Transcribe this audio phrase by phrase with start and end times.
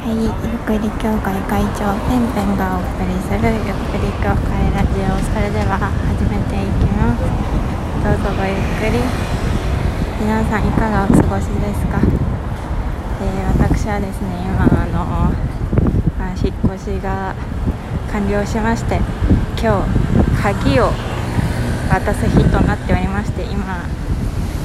[0.00, 0.32] はい、ゆっ
[0.64, 7.20] くり協会会長ペンペンがお送りするゆっくり協会ラジオそれでは始めていきます。
[8.00, 8.96] どうぞごゆっくり
[10.24, 15.36] 皆さんいかがお過ごしですか、えー、私はですね今あの、
[16.16, 17.36] まあ、引っ越しが
[18.10, 18.96] 完了しまして
[19.60, 19.92] 今日
[20.40, 20.88] 鍵を
[21.92, 23.84] 渡す日となっておりまして今、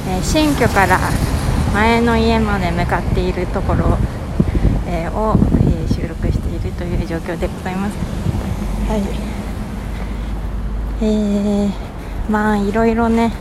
[0.08, 0.98] えー、新居から
[1.74, 3.98] 前の家まで向かっているところ、
[4.88, 7.98] えー、を、えー、収録しているという状況でございます。
[8.88, 9.02] はい
[11.02, 13.32] えー、まあいろいろね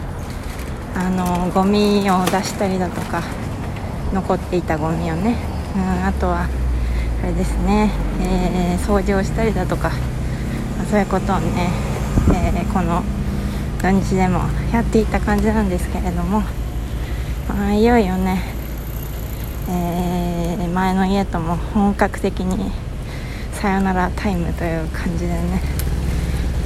[0.95, 3.23] あのゴミを出したりだとか
[4.13, 5.37] 残っていたゴミをね、
[5.77, 6.47] うん、あとは
[7.23, 9.91] あれですね、えー、掃除をしたりだとか、
[10.79, 11.71] まあ、そういうことをね、
[12.55, 13.03] えー、この
[13.83, 14.41] 土日でも
[14.73, 16.43] やっていた感じなんですけれども
[17.49, 18.43] まあ、いよいよね、
[19.69, 22.71] えー、前の家とも本格的に
[23.53, 25.63] さよならタイムという感じでね。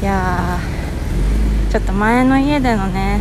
[0.00, 0.58] いや
[1.70, 3.20] ちょっと前の家でのね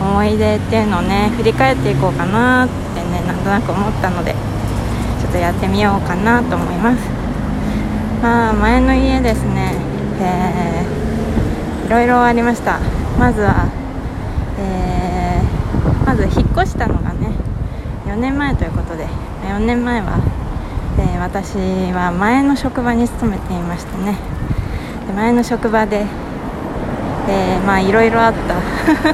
[0.00, 4.32] 思い出っていうのをね振り返っていこうかなってねなんとなく思ったので
[5.20, 6.98] ちょっとやってみようかなと思います。
[8.22, 9.74] まあ前の家ですね
[10.20, 12.78] えー、いろいろありました。
[13.18, 13.68] まずは
[14.58, 15.40] え
[16.04, 17.27] まず引っ越したのがね
[18.18, 19.06] 年前ということで
[19.42, 20.18] 4年前は、
[20.98, 21.56] え、私
[21.92, 24.16] は前の職場に勤めていましてね。
[25.06, 26.04] で前の職場で、
[27.28, 28.54] え、まあいろいろあった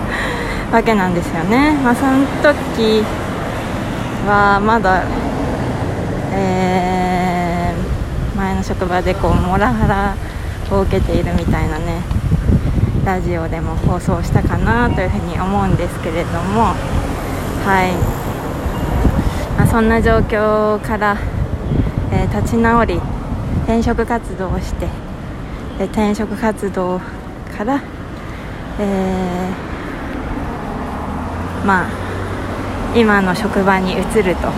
[0.75, 3.05] わけなんですよね、まあ、その時
[4.27, 5.03] はまだ、
[6.33, 12.03] えー、前の職場でこうモラハラを受けているみたいなね
[13.05, 16.75] ラジオでも放送したかなというふうに思うんですけれども。
[17.65, 17.93] はい、
[19.75, 21.19] そんな状況から、
[22.13, 23.01] えー、立ち直り
[23.65, 24.87] 転職活動をして
[25.79, 27.01] で転職活動
[27.59, 27.83] から、
[28.79, 34.53] えー、まあ今の職場に移ると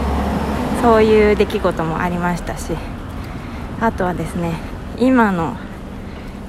[0.83, 2.75] そういう出来事もありましたし
[3.81, 4.53] あとはですね
[4.99, 5.57] 今の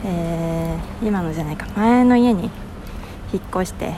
[0.04, 2.52] えー、今のじゃないか前の家に
[3.32, 3.94] 引っ越して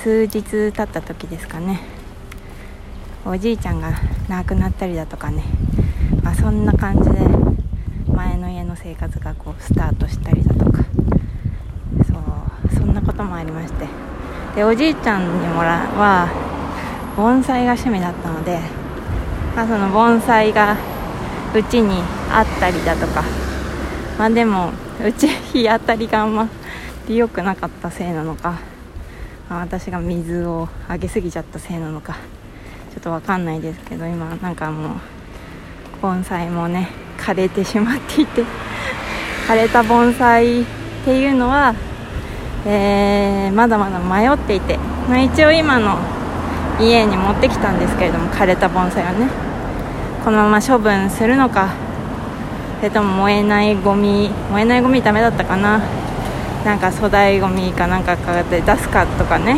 [0.00, 1.91] 数日経った時ですかね。
[3.24, 3.92] おじいちゃんが
[4.28, 5.44] 亡くなったりだとかね、
[6.24, 7.20] まあ、そんな感じで
[8.12, 10.82] 前の家の生活がこうスタートしたりだとか。
[12.04, 13.86] そうそんなこともありまして。
[14.56, 16.28] でおじいちゃんにもらは
[17.16, 18.58] 盆栽が趣味だったので、
[19.54, 20.76] まあ、その盆栽が
[21.54, 23.22] うちにあったりだとか。
[24.18, 24.72] まあでも
[25.04, 26.48] うち日当たりがあんま
[27.08, 28.58] り良くなかったせいなのか、
[29.48, 32.16] まあ、私が水をあげすぎちゃったせいなのか。
[32.92, 34.98] ちょっと分かんないですけど今なんかもう
[36.02, 38.44] 盆栽もね枯れてしまっていて。
[39.48, 40.64] 枯れた盆栽っ
[41.04, 41.74] ていうのは、
[42.66, 45.96] えー、まだまだ迷っていて、まあ、一応今の
[46.78, 49.28] 家に持ってきたんですけれども枯れた盆栽をね。
[50.24, 51.70] このまま処分するのか
[52.78, 55.80] それとも燃えないゴミ燃えないゴミダメだったかな。
[56.64, 59.56] なんか粗大ゴミかなんかかって出すかとかね。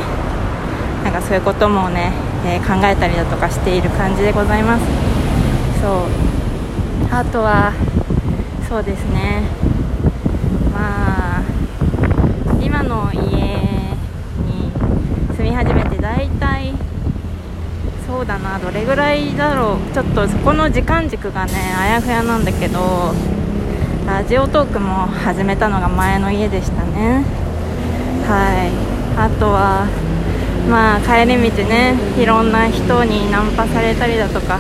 [1.02, 2.12] なんかそういうこともね、
[2.47, 4.84] えー、考えたりだとかしている感じでございます。
[5.81, 6.00] そう。
[7.10, 7.72] あとは
[8.69, 9.43] そうですね。
[10.72, 11.43] まあ
[12.60, 14.72] 今の家に
[15.37, 16.75] 住み始めて大体
[18.06, 19.94] そうだなどれぐらいだろう。
[19.94, 23.15] ちょっとそこの時間軸がねあやふやなんだけど
[24.06, 27.25] ラジオトークも始めたのが前の家でしたね。
[28.26, 28.71] はい。
[29.16, 29.87] あとは
[30.69, 34.58] まあ帰り道ねいろんな人にナンパされたりだとか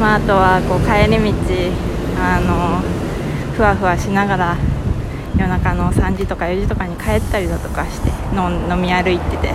[0.00, 1.32] まあ、あとはこう帰り道
[2.18, 2.82] あの
[3.54, 4.56] ふわふわしながら
[5.38, 9.54] 夜中の3時とか4時とかに帰ったりだとかして飲み歩いてて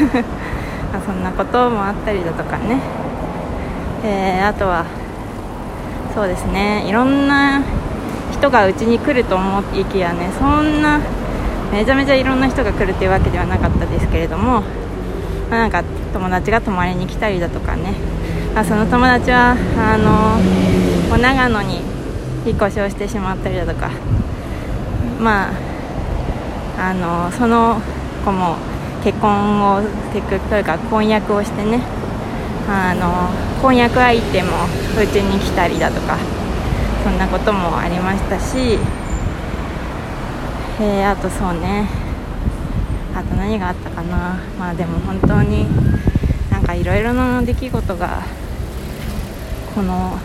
[0.92, 2.80] ま、そんなこともあったりだとかね、
[4.02, 4.84] えー、あとは
[6.14, 7.62] そうですねいろんな
[8.32, 11.00] 人がうちに来ると思いきやねそんな
[11.72, 14.64] めちゃめちゃいろんな人が来るっていうわけではなかったですけれども、
[15.50, 15.82] まあ、なんか
[16.12, 17.94] 友達が泊まりに来たりだとかね、
[18.54, 21.80] まあ、その友達はあの長野に
[22.46, 23.90] 引っ越しをしてしまったりだとか。
[25.20, 25.70] まあ
[26.78, 27.78] あのその
[28.24, 28.56] 子も
[29.04, 29.82] 結婚を
[30.14, 31.80] てくというか婚約をしてね。
[32.66, 33.28] あの
[33.60, 34.50] 婚約相手も
[34.98, 36.16] うちに来たりだとか。
[37.02, 38.78] そんなこともありましたし、
[40.80, 41.99] えー、あとそうね。
[43.14, 44.40] あと何があったかな。
[44.58, 45.66] まあでも本当に
[46.50, 48.22] なんかいろいろな出来事が
[49.74, 50.18] この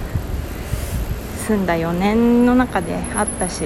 [1.48, 3.66] 住んだ4年の中であったし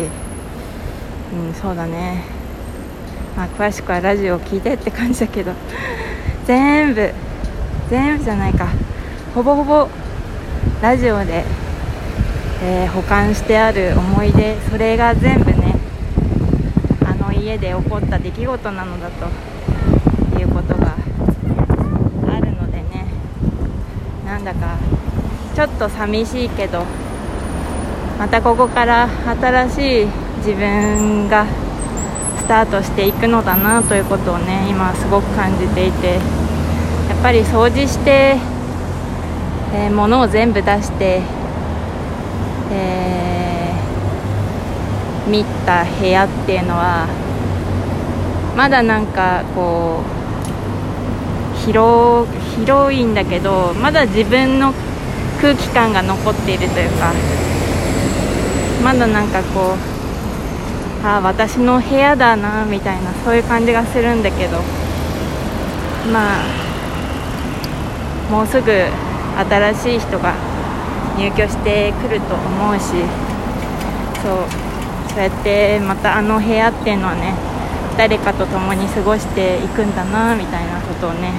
[1.34, 2.24] うんそうだね。
[3.38, 5.54] まあ詳しくはラジオを聞いてって感じだけど
[6.46, 7.12] 全部
[7.90, 8.68] 全部じゃないか。
[9.36, 9.88] ほぼほぼ
[10.82, 11.44] ラジオで、
[12.64, 15.59] えー、保管してある思い出それが全部ね
[17.50, 19.26] 家で起こった出来事なのだと
[20.40, 20.96] いうことが
[22.28, 23.06] あるのでね。
[24.26, 24.78] なんだか
[25.56, 26.86] ちょっと寂しいけど
[28.20, 29.10] またここから
[29.42, 30.08] 新しい
[30.38, 31.46] 自分が
[32.38, 36.20] スタートしていくのだなということをね今すごく感じていてや
[37.18, 38.38] っぱり掃除して
[39.72, 41.22] えー、物を全部出して、
[42.72, 47.29] えー、見た部屋っていうのは
[48.60, 50.04] まだなんかこ
[51.56, 52.28] う広
[52.58, 54.74] 広いんだけどまだ自分の
[55.40, 57.14] 空気感が残っているというか
[58.84, 64.58] まだなんかこうあ私の部屋だなみたいなそういう感じがするんだけど
[66.12, 66.46] まあ
[68.30, 70.36] もうすぐ新しい人が
[71.18, 72.82] 入居してくると思うし
[74.22, 77.49] そうそうやってまたあの部屋っていうのはね
[78.00, 81.34] 誰かと共に過ごしていくんだなみたいなことをね、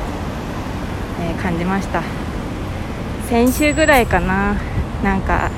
[1.18, 2.02] えー、感じました。
[3.30, 4.56] 先週ぐらいかな
[5.02, 5.50] なんか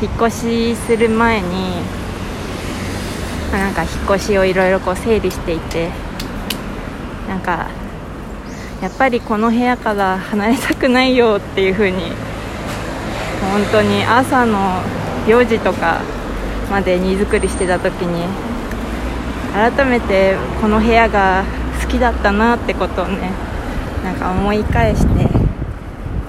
[0.00, 1.82] 引っ越しする前に
[3.50, 5.90] なんか引っ越しをいろいろこう整理していて
[7.26, 7.66] なんか
[8.80, 12.02] やっぱりこの部屋から離れたくないよっていう風に
[13.50, 14.80] 本当に朝の
[15.26, 16.02] 4時とか
[16.70, 18.55] まで荷造りしてた時に
[19.56, 21.42] 改めてこの部屋が
[21.82, 23.30] 好きだったなってことをね
[24.04, 25.28] なんか思い返して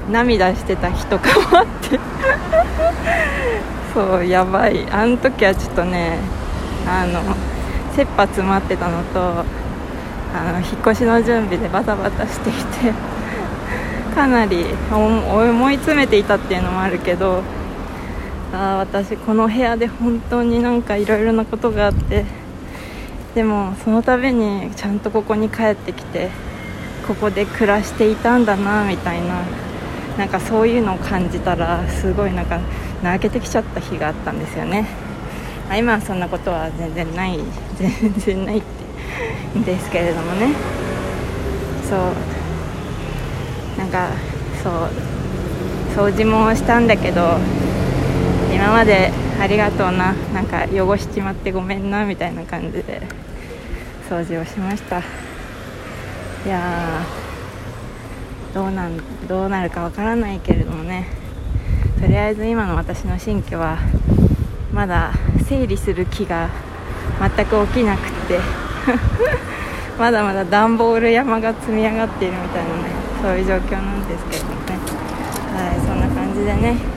[0.10, 2.00] 涙してた日とかもって。
[3.94, 4.88] そうやばい。
[4.92, 6.20] あの時はちょっとね
[6.88, 7.20] あの
[7.94, 9.44] 切羽詰まってたのと
[10.34, 12.94] あの引っ越しの準備でバタバタしていて
[14.16, 17.42] かなり思い詰めていたっていうのもあるけど
[18.54, 22.24] あ私この部屋で本当になんかいろいろなことがあって
[23.36, 26.30] でもその度にちゃんとここに帰ってきて
[27.08, 29.44] ここで暮らしていたんだなみたいな
[30.18, 32.60] なんかそういうのを感じたらすごいなんか
[33.04, 34.88] 泣けてきちゃった日があったんですよね。
[35.70, 37.40] あ今はそんなことは全然ない
[37.78, 40.54] 全然ないってですけれどもね。
[41.88, 42.00] そう。
[43.78, 44.10] なんか
[44.64, 44.74] そう。
[45.96, 47.40] 掃除もしたんだけど
[48.58, 53.04] 今までありがとうななんか汚しちまってごめんなみたいな感じで
[54.10, 54.98] 掃除をしました。
[54.98, 57.04] いや
[58.56, 61.08] どうなんどうなるかわからないけれどもね。
[62.02, 63.78] とりあえず今の私の新居は
[64.74, 65.14] まだ
[65.48, 66.50] 整理する気が
[67.20, 68.40] 全く起きなくって。
[70.00, 72.74] まだまだ段ボール山が積み上がっているみたいなね
[73.22, 74.58] そういう状況なんですけどね。
[75.54, 76.97] はいそんな感じでね、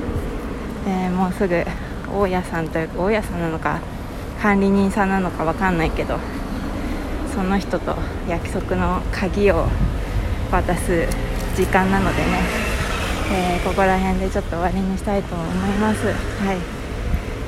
[0.87, 1.65] えー、もうすぐ
[2.12, 3.81] 大家さんというか大家さんなのか
[4.41, 6.19] 管理人さんなのか分かんないけど
[7.35, 7.94] その人と
[8.29, 9.67] 約束の鍵を
[10.50, 11.06] 渡す
[11.56, 12.41] 時間なのでね、
[13.32, 15.49] えー、ここら辺でちょっと終わりにしたいと思い
[15.79, 16.06] ます。
[16.06, 16.56] はい、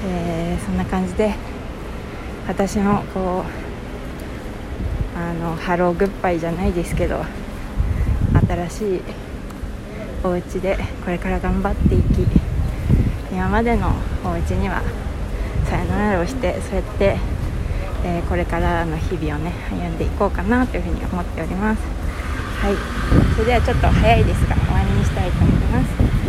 [0.07, 1.35] えー、そんな感じで
[2.47, 3.45] 私もこ
[5.17, 7.25] うあのハローグッバイじゃないですけど
[8.47, 9.01] 新しい
[10.25, 12.42] お家でこれから頑張っていき
[13.33, 13.91] 今までの
[14.23, 14.83] お家には
[15.65, 17.17] さよならをしてそうやって、
[18.05, 21.81] えー、これからの日々をね歩んでいこうかなというふうに思っております。
[22.61, 22.77] はい。
[23.35, 26.22] それではちょっと早いですが終わりにしたいと思います。